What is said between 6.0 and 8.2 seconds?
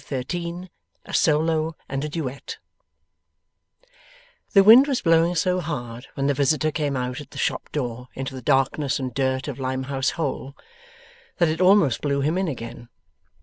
when the visitor came out at the shop door